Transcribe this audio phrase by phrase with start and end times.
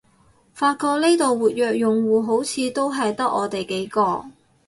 [0.51, 4.25] 發覺呢度活躍用戶好似都係得我哋幾個